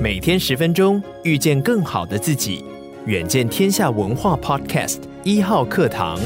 [0.00, 2.64] 每天十分钟，遇见更好的自己。
[3.06, 6.18] 远见天下文化 Podcast 一号课堂。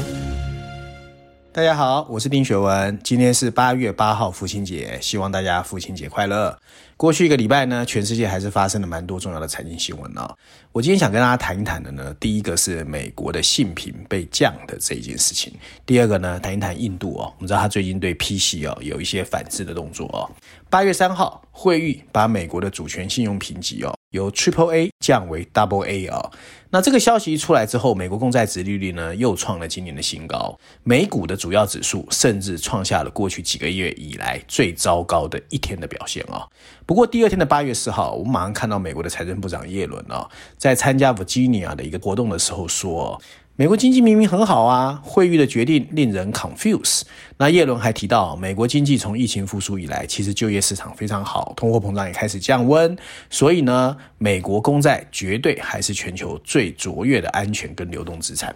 [1.51, 2.99] 大家好，我是丁学文。
[3.03, 6.57] 今天是八月八号，父亲节，希望大家父亲节快乐。
[6.95, 10.35] 过去一个礼拜呢，全世界还是发生了蛮多重要的财经新闻哦。
[10.71, 15.53] 我今天想跟大家谈一谈的呢，第一个是美国的信评被降的这一件事情。
[15.85, 20.29] 第二个呢，谈一谈印度哦，我们知道他最近对 PC 哦有一些反制的动作哦。
[20.69, 26.31] 八月三号，惠誉把美国的主权信用评级哦由 Triple A 降为 Double A 啊。
[26.69, 36.47] 那这个消息一出来之后，美国公债殖利率呢又创了今年的新高，美股的主要指数甚至创下了过去几个月以来最糟糕的一天的表现啊、
[36.85, 40.27] 不过第二天的八月四号，我们马上看到美国的财政部长耶伦啊、
[40.57, 43.21] 在参加 Virginia 的一个活动的时候说。
[43.55, 47.03] 美国经济明明很好啊，惠誉的决定令人 confuse。
[47.37, 52.97] 那耶伦还提到，美国经济从疫情复苏以来，其实就业市场非常好，通货膨胀也开始降温，
[53.29, 58.55] 所以呢，美国公债绝对还是全球最卓越的安全跟流动资产。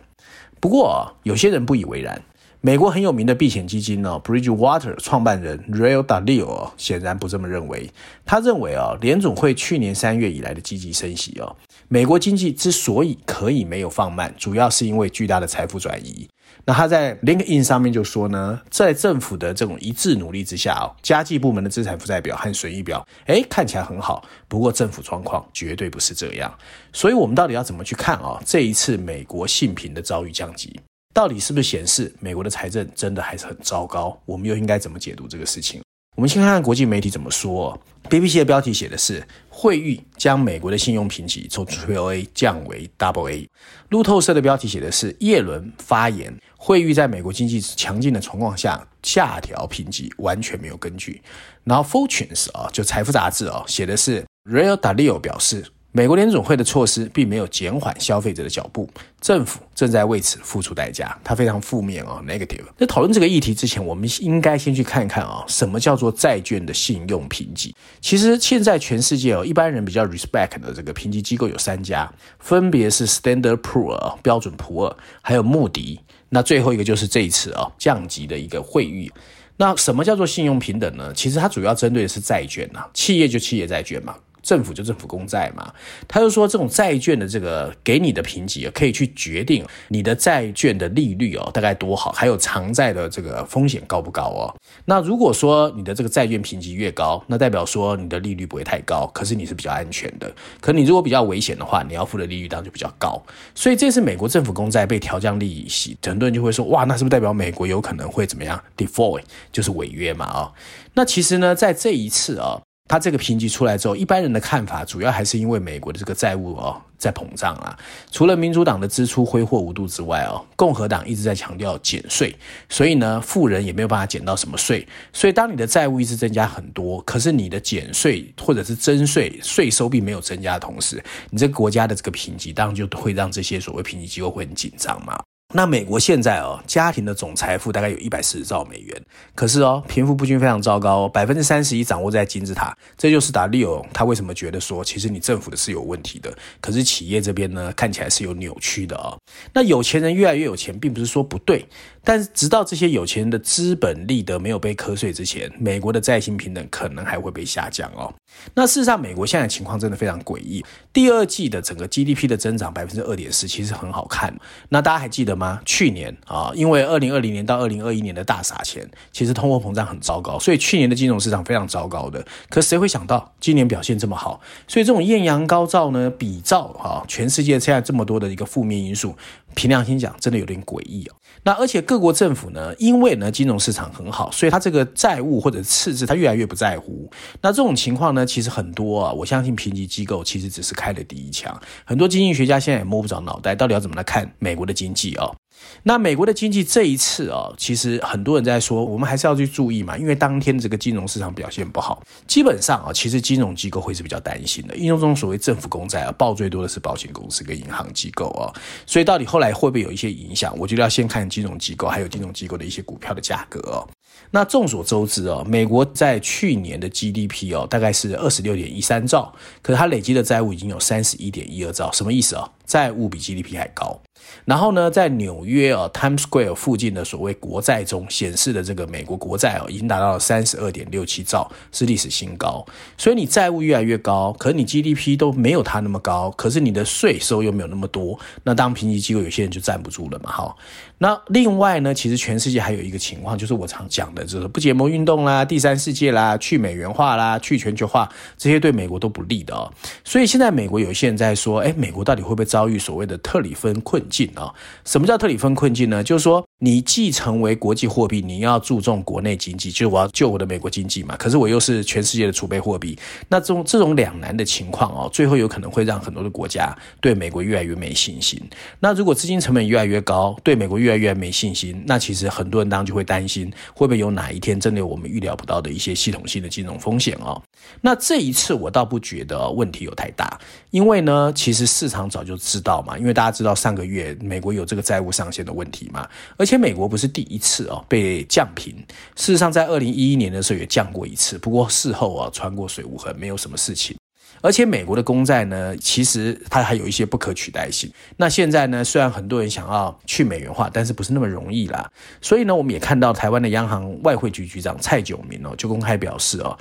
[0.59, 2.19] 不过，有些人不以为然。
[2.59, 7.87] 美国很有名的避险基金呢，Bridgewater 创办人 Ray Dalio 显然不这么认为。
[8.25, 11.55] 他认为啊，联总会去年三月以来的积极升息哦，
[11.89, 16.27] 美国经济之所以可以没有放慢，主要是因为巨大的财富转移。
[16.65, 24.27] 那他在 LinkedIn 上面就说呢，在政府的这种一致努力之下哦，家计部门的资产负债表和损益表，哎，看起来很好。
[24.49, 26.53] 不过政府状况绝对不是这样。
[26.91, 28.37] 所以我们到底要怎么去看啊？
[28.45, 30.77] 这一次美国信评的遭遇降级。
[31.13, 34.19] 到底是不是显示美国的财政真的还是很糟糕？
[34.25, 35.81] 我们又应该怎么解读这个事情？
[36.17, 37.79] 我们先看看国际媒体怎么说。
[38.09, 43.47] BBC 的标题写的是惠誉将美国的信用评级从 Triple A 降为 Double A。
[43.89, 51.21] 路透社的标题写的是耶伦发言，惠誉在美国经济强劲的情况下下调评级完全没有根据。
[51.63, 55.65] 然后 Fortunes 啊，就财富杂志啊，写的是 Real Dalio 表示。
[55.97, 58.87] 美国联总会的措施并没有减缓消费者的脚步，
[59.19, 61.17] 政府正在为此付出代价。
[61.23, 62.65] 它非常负面啊，negative。
[62.77, 67.75] 在讨论这个议题之前，我们应该先去看一看啊，什么叫做债券的信用评级？
[67.99, 72.07] 其实现在全世界哦，一般人比较 respect 的这个评级机构有三家，
[72.37, 75.99] 分别是 Standard Poor 标准普尔，还有穆迪。
[76.29, 79.11] 那最后一个就是这一次啊降级的一个惠誉。
[79.59, 81.11] 那什么叫做信用平等呢？
[81.15, 84.15] 其实它主要针对的是债券呐，企业就企业债券嘛。
[84.47, 85.73] 政府就政府公债嘛，
[86.07, 94.55] 他就说这种债券的这个给你的评级可以去决定你的债券的利率哦，大概多好，还有偿债的这个风险高不高哦。
[94.85, 100.33] 那如果说你的这个债券评级越高，那代表说你的利率不会太高，可是你是比较安全的。
[100.61, 103.21] 可你如果比较危险的话，你要付的利率当然就比较高。
[103.53, 110.53] 所以这次美国政府公债被调降利息，很多人就会说哇，那是不是代表美国有可能会怎么样？default 就是违约嘛啊？
[110.93, 112.61] 那其实呢，在这一次啊。
[112.87, 117.77] 它这个评级出来之后，一般人的看法主要还是因为美国的这个债务哦在膨胀啊。
[118.11, 122.33] 除了民主党的支出挥霍无度之外哦，共和党一直在强调减税，
[122.69, 124.87] 所以呢，富人也没有办法减到什么税。
[125.11, 135.19] 所以当你的债务一直增加很多，可是你的减税或者是征税税收并没有增加的同时，你这个国家的这个评级当然就会让这些所谓评级机构会很紧张嘛。
[135.53, 139.01] 那美国现在哦，家庭的总财富大概有一百四十兆美元，
[139.33, 149.17] 可是哦，贫富不均非常糟糕哦，百分之三十一掌握在金字塔，这就是达利欧他为什么觉得说，其实你政府的是有问题的，可是企业这边呢，看起来是有扭曲的哦。
[149.53, 151.65] 那有钱人越来越有钱，并不是说不对。
[152.03, 158.13] 但是，直到这些有钱人的资本利得没有被课税之前，美国的债信平等可能还会被下降哦。
[158.53, 160.63] 那事实上，美国现在的情况真的非常诡异。
[160.93, 164.33] 第二季的整个 GDP 的增长百分之二点四，其实很好看。
[164.69, 165.61] 那大家还记得吗？
[165.65, 172.25] 去年啊，因为二零二零年到二零二一年的大撒钱，其实通货膨胀很糟糕，所以去年的金融市场非常糟糕的。
[172.49, 174.39] 可谁会想到今年表现这么好？
[174.67, 179.15] 所以这种艳阳高照呢，比照啊，全世界现在这么多的一个负面因素。
[179.55, 181.16] 凭良心讲，真的有点诡异哦。
[181.43, 187.09] 那而且各国政府呢，因为呢金融市场很好，所以它这个债务或者赤字，它越来越不在乎。
[187.41, 191.57] 那这种情况呢，其实很多啊，我相信评级机构其实只是开了第一枪。
[191.85, 195.33] 很多经济学家现在也摸不着脑袋，到底要怎么来看美国的经济哦。
[195.83, 204.75] 那美国的经济这一次哦，其实很多人在说，我们还是要去注意嘛，因为当天这个金融市场表现不好，基本上啊，其实金融机构会是比较担心的。
[204.75, 208.51] 印象中所谓政府公债啊，报最多的是保险公司跟银行机构啊，
[208.85, 210.53] 所以到底后来会不会有一些影响？
[210.57, 213.87] 我觉得要先看金融机构还有金融机构的一些股票的价格哦。
[214.31, 222.49] 那众所周知哦，美国在去年的 GDP 哦，大概是二十六点一三兆，可是它累积的债务已经有三十一点一二兆，什么意思啊？
[222.65, 223.97] 债务比 GDP 还高。
[224.45, 232.65] 然后呢，在纽约啊 Times Square 附近的所谓国债中显示的这个美国国债哦，已经达到了三十二点六七兆，是历史新高。
[232.97, 240.55] 所以你债务越来越高，可是你 GDP 都没有它那么高，可是你的税收又没有那么多，那当评级机构有些人就站不住了嘛，哈。
[240.99, 249.71] 那另外呢，其实全世界还有一个情况，就是我常讲的，就是不结盟运动啦、第三世界啦、去美元化啦、去全球化，这些对美国都不利的哦。
[250.03, 254.51] 所以现在美国有些人在说，哎，美国到底会不会遭遇所谓的特里芬困境啊？
[254.85, 256.03] 什么叫特里芬困境呢？
[256.03, 261.15] 就是说，你既成为国际货币，你要注重国内经济，就是我要救我的美国经济嘛。
[261.17, 262.97] 可是我又是全世界的储备货币，
[263.29, 268.41] 那这种这种两难的情况哦，最后有可能会让很多的国家对美国越来越没信心。
[268.79, 277.41] 那如果资金成本越来越高，对美国越越来越没信心，那其实很多人当然就会担心，会不会有哪一天真的有我们预料不到的一些系统性的金融风险哦？
[277.81, 280.39] 那这一次我倒不觉得问题有太大，
[280.71, 286.07] 因为呢，其实市场早就知道嘛，因为大家知道上个月美国有这个债务上限的问题嘛，
[286.37, 288.73] 而且美国不是第一次哦被降评，
[289.17, 293.96] 事实上在二零一一年的时候也降过一次，不过事后啊穿过水无痕，没有什么事情。
[294.41, 297.91] 而且美国的公债呢，其实它还有一些不可取代性。
[298.17, 301.91] 那现在呢，虽然很多人想要去美元化，但是不是那么容易啦。
[302.21, 306.57] 所以呢，我们也看到台湾的央行外汇局局长蔡九明哦，就公开表示哦，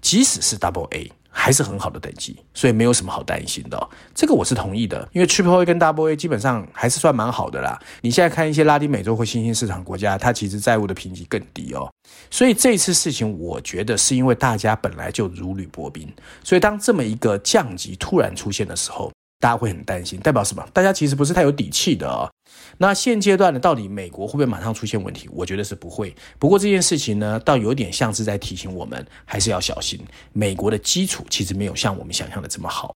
[0.00, 1.10] 即使是 Double A。
[1.30, 3.88] 还是很好的等级，所以没有什么好担心的哦。
[4.14, 7.78] 这个我是同意的，因为 Triple A 跟 Double A 基本上还是算蛮好的啦。
[8.02, 11.90] 你现在看一些拉丁美洲或新兴市场国家，它其实债务的评级更低哦。
[12.30, 16.12] 所以这次事情，我觉得是因为大家本来就如履薄冰，
[16.42, 20.66] 所以当这么一个降级突然出现的时候，大家会很担心，代表什么？
[20.72, 22.28] 大家其实不是太有底气的哦。
[22.78, 25.28] 那现阶段呢，到底美国会不会马上出现问题？
[25.32, 26.14] 我觉得是不会。
[26.38, 30.00] 不过这件事情呢，倒有点像是在提醒我们，还是要小心。
[30.32, 32.94] 美国的基础其实没有像我们想象的这么好。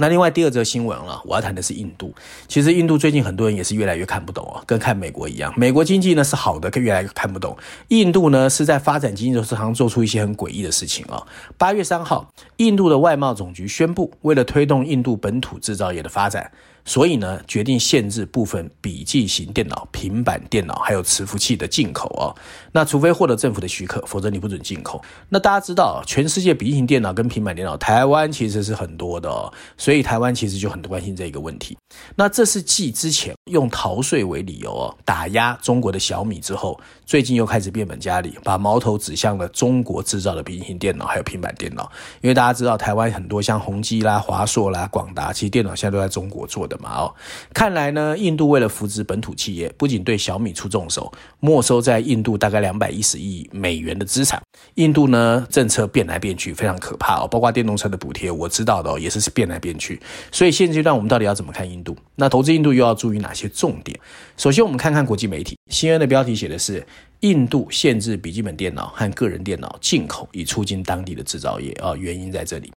[0.00, 2.14] 那另外第二则新闻了，我要谈的是印度。
[2.48, 5.52] 其实印度最近很多人也是越来越看不懂啊，跟看美国一样。
[5.54, 7.54] 美国经济呢是好的，可越来越看不懂。
[7.88, 11.22] 印度呢是在发展经济的时候，做出一些很诡异的事情啊。
[11.58, 16.50] 八月三号，印度的外贸总局宣布，为了推动印度本土制造业的发展。
[16.84, 22.34] 所以呢，决定限制部分笔记型电脑、平板电脑还有伺服器的进口哦。
[22.72, 25.00] 那除非获得政府的许可，否则你不准进口。
[25.28, 29.52] 那大家知道，全世界笔记型电脑跟平板电脑，台湾其实是很多的哦。
[29.76, 31.76] 所以台湾其实就很关心这一个问题。
[32.16, 41.90] 那这是继之前用逃税为理由哦，打压中国的小米之后，最近又开始变本加厉，把矛头指向了中国制造的笔记型电脑还有平板电脑。
[42.22, 46.71] 因为大家知道，台湾很多像宏基啦、华硕啦、广达，其实电脑现在都在中国做的。
[46.72, 47.14] 的嘛哦，
[47.52, 54.40] 看来呢，印度为了扶植本土企业，不仅对小米出重手，没收在印度大概两百一十亿美元的资产。
[54.76, 57.28] 印度呢，政策变来变去，非常可怕哦。
[57.28, 60.00] 包括电动车的补贴，我知道的哦，也是变来变去。
[60.30, 61.94] 所以现阶段我们到底要怎么看印度？
[62.16, 63.98] 那投资印度又要注意哪些重点？
[64.36, 66.84] 首先，我们看看国际媒体，CNN 的标题写的是
[67.20, 72.72] 印度限制笔记本电脑和个人电脑进口，以促进当地的制造业啊，原因在这里。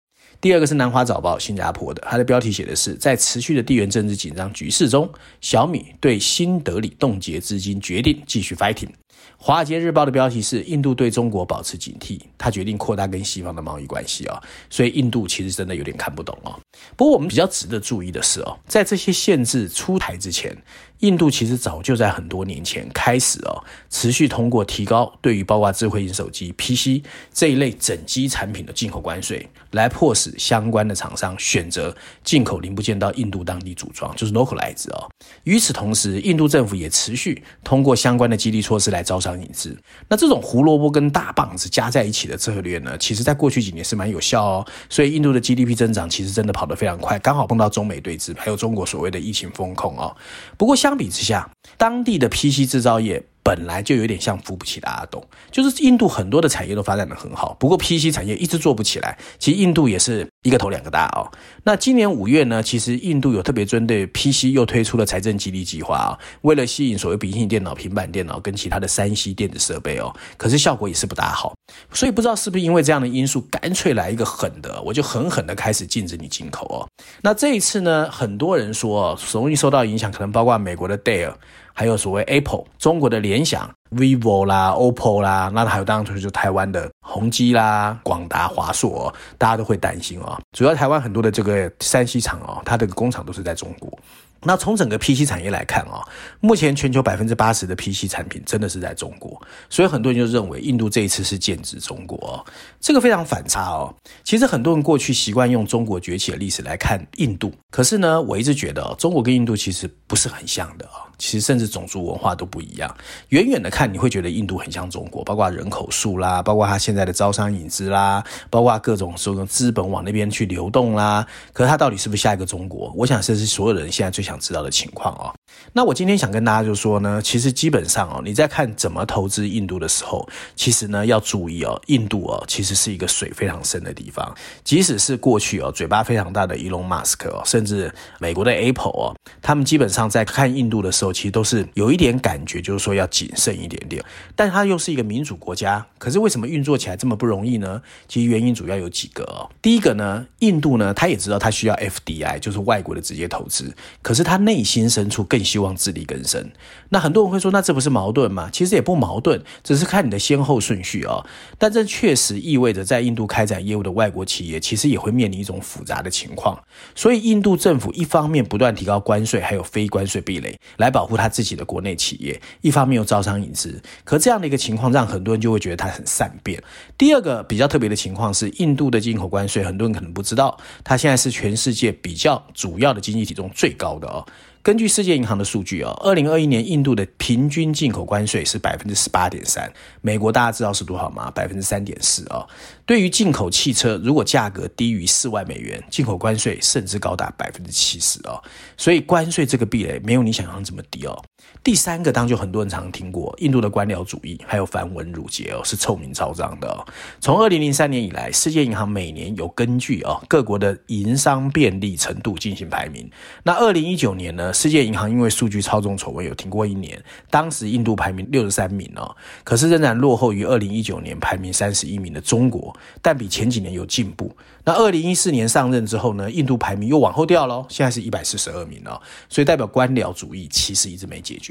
[0.44, 5.09] 第二个是南华早报，新加坡的，它的标题写的是，在持续的地缘政治紧张局势中，
[5.40, 8.90] 小米对新德里冻结资金决定继续 fighting。
[9.37, 16.57] 华尔街日报的标题是，印度对中国保持警惕，他决定扩大跟西方的贸易关系啊，所以印度其实真的有点看不懂哦。
[16.95, 20.56] 不过我们比较值得注意的是哦，在这些限制出台之前。
[20.99, 35.09] 印度其实早就在很多年前开始哦，持续通过提高对于包括智慧型手机、PC 这一类整机产品的进口关税，来迫使相关的厂商选择进口零部件到印度当地组装，就是 localize 哦。
[35.44, 39.78] 与此同时，印度政府也持续通过相关的激励措施来招招商引资。
[40.10, 44.66] 那这种胡萝卜跟大棒子加在一起的策略呢，其实在过去几年是蛮有效哦。
[44.90, 50.16] 所以印度的 GDP 增长其实真的跑得非常快，刚好碰到中美对峙，还有中国所谓的疫情风控哦。
[50.58, 59.18] 不过相比之下，当地的 PC 制造业本来就有点像扶不起的阿斗，就是印度很多的产业都发展得很好，不过 PC 产业一直做不起来。
[59.38, 61.30] 其实印度也是一个头两个大哦。
[61.64, 71.54] 那今年五月呢，其实印度有特别针对 PC 又推出了财政激励计划啊，为了吸引所谓笔记型电脑、平板电脑跟其他的三 C 电子设备哦，可是效果也是不大好。
[71.92, 76.88] 所以不知道是不是因为这样的因素，干脆来一个狠的，我就狠狠的开始禁止你进口哦。
[77.21, 81.38] 那这一次呢，很多人说哦，容易受到影响，可能包括美国的戴尔。
[81.73, 90.40] 还有所谓 Apple 中国的联想、vivo 啦、OPPO 啦，那还有当然就是台湾的宏基啦、广达、华硕哦，大家都会担心哦。
[90.52, 93.97] 主要台湾很多的这个三 C 厂哦，它的工厂都是在中国。
[94.45, 96.04] 那从整个 PC 产业来看啊，
[96.42, 102.44] 目前全球百分之八十的 PC 产品真的是在中国，所以很多人就认为印度这一次是剑指中国哦，
[102.81, 103.95] 这个非常反差哦。
[104.26, 111.07] 其实很多人过去习惯用中国崛起的历史来看印度，可是呢，我一直觉得哦中国跟印度其实不是很像的哦。
[111.18, 112.94] 其实甚至种族文化都不一样。
[113.30, 121.28] 远远的看，那你会觉得印度很像中国，包括人口数啦，包括它现在的招商引资啦，包括各种说资本往那边去流动啦。
[121.52, 122.94] 可是它到底是不是下一个中国？
[122.95, 125.35] 我想这是所有人现在最想知道的情况哦。
[125.72, 134.36] 那我今天想跟大家就说呢，其实基本上哦，你在看怎么投资印度的时候，其实呢要注意哦，印度哦其实是一个水非常深的地方。
[134.64, 144.04] 即使是过去哦嘴巴非常大的伊隆马斯克哦，甚至美国的 Apple 哦，他们基本上在看印度的时候，其实都是有一点感觉，就是说要谨慎一点点。
[144.36, 147.82] 但它又是一个民主国家，可是为什么运作起来这么不容易呢？
[148.08, 149.50] 其实原因主要有几个哦。
[149.62, 156.50] 第一个呢，印度呢，他也知道他需要 FDI，就是外国的直接投资，可是他内心深处更希望自力更生。
[156.90, 158.50] 那很多人会说，那这不是矛盾吗？
[158.52, 161.24] 其实也不矛盾，只是看你的先后顺序哦。
[161.60, 166.60] 但这确实意味着，在印度开展业务的外国企业，其实也会面临一种复杂的情况。
[166.95, 173.80] 所以，印度政府一方面不断提高关税，还有非关税壁垒，来保护他自己的国内企业；一方面又招商引资。
[174.04, 176.60] 可这样的一个情况，让很多人就会觉得它很善变。
[176.98, 184.26] 第二个比较特别的情况是，印度的进口关税，很多人可能不知道，它现在是全世界比较主要的经济体中最高的哦。
[184.64, 191.30] 根据世界银行的数据哦，二零二一年印度的平均进口关税是百分之十八点三，美国大家知道是多少吗？
[191.32, 192.48] 百分之三点四哦。
[192.86, 198.42] 对于进口汽车，如果价格低于四万美元，进口关税甚至高达百分之七十哦。
[198.78, 201.22] 所以关税这个壁垒没有你想象这么低哦。
[201.62, 206.86] 第三个，当就很多人常听过，印度的官僚主义还有繁文缛节哦，是臭名昭彰的哦。
[207.22, 213.10] 从二零零三年以来，世界银行每年有根据哦各国的营商便利程度进行排名。
[213.44, 224.36] 那二零一九年呢，世界银行因为数据操纵丑闻有停过一年，当时印度排名六十三名哦，可是仍然落后于二零一九年排名三十一名的中国，但比前几年有进步。
[224.66, 231.43] 那二零一四年上任之后呢，印度排名又往后掉了，现在是一百四十二名哦，所以代表官僚主义其实一直没解决。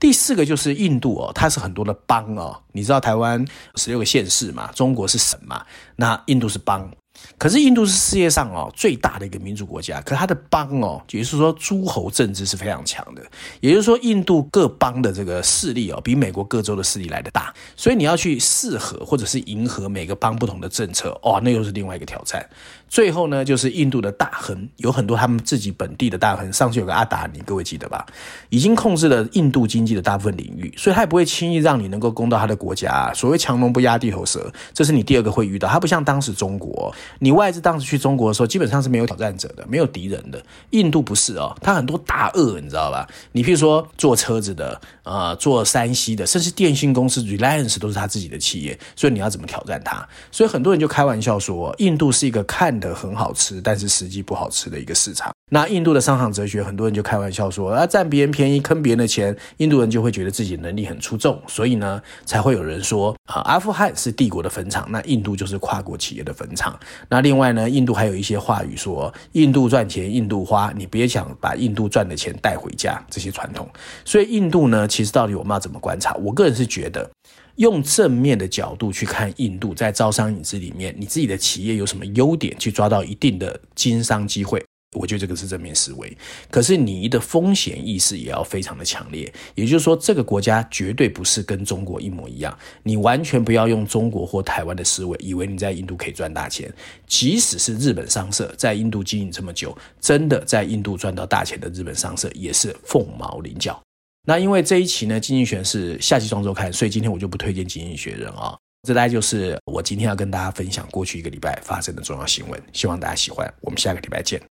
[0.00, 3.44] 第四个就是印度哦，它是很多的邦哦，你知道台湾
[3.76, 6.90] 十六个县市嘛，中国是省嘛，那印度是邦。
[7.38, 13.22] 可是印度是世界上哦最大的一个民主国家，可它的邦哦，也就是说诸侯政治是非常强的，
[13.60, 22.44] 也就是说印度各邦的这个势力哦，比美国各州的势力来得大，所以你要去适合或者是迎合每个邦不同的政策哦，那又是另外一个挑战。
[22.92, 28.04] 最后呢，就是印度的大亨有很多他们自己本地的大亨，上次有个阿达尼，各位记得吧？
[28.50, 33.10] 已经控制了印度经济的大部分领域，所以他也不会轻易让你能够攻到他的国家。
[33.14, 35.66] 所谓强龙不压地头蛇，这是你第二个会遇到。
[35.70, 40.44] 他不像当时中国，你外资当时去中国的时候，基本上是没有挑战者的，没有敌人的。
[40.72, 43.08] 印度不是哦，他很多大鳄，你知道吧？
[43.32, 50.06] 你譬如说做车子的，呃，做山西的，甚至电信公司 Reliance 都是他自己的企业，所以你要怎么挑战他？
[50.30, 55.32] 所以很多人就开玩笑说，印度是一个看的很好吃，但是实际不好吃的一个市场。
[55.50, 66.78] 那印度的商场哲学，很多人就开玩笑说啊，占别人便宜，坑别人的钱，印度人就会觉得自己能力很出众，所以呢，才会有人说啊，阿富汗是帝国的坟场，那印度就是跨国企业的坟场。
[67.08, 73.68] 那另外呢，印度还有一些话语说，印度赚钱，印度花，你别想把印度赚的钱带回家，这些传统。
[74.04, 76.14] 所以印度呢，其实到底我们要怎么观察？
[76.14, 77.08] 我个人是觉得。
[77.56, 84.64] 用正面的角度去看印度，在招商引资里面，你自己的企业有什么优点，去抓到一定的经商机会，
[84.98, 86.16] 我觉得这个是正面思维。
[86.50, 96.72] 可是你的风险意识也要非常的强烈，也就是说，这个国家绝对不是跟中国一模一样，你完全不要用中国或台湾的思维，以为你在印度可以赚大钱。
[97.06, 103.80] 即使是日本商社在印度经营这么久，真的在印度赚到大钱的日本商社也是凤毛麟角。
[104.24, 113.52] 那因为这一期呢，经济学是夏季双周刊，所以今天我就不推荐经济学人啊、这大概就是我今天要跟大家分享过去一个礼拜发生的重要新闻，希望大家喜欢。
[113.60, 114.51] 我们下个礼拜见。